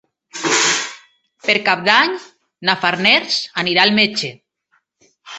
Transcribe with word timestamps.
Per 1.49 1.55
Cap 1.67 1.83
d'Any 1.87 2.15
na 2.69 2.75
Farners 2.85 3.35
anirà 3.65 3.83
al 3.83 3.93
metge. 3.99 4.31